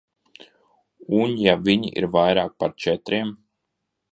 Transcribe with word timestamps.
Un 1.17 1.35
ja 1.43 1.53
viņi 1.67 1.93
ir 2.03 2.09
vairāk 2.17 2.57
par 2.65 2.75
četriem? 2.87 3.31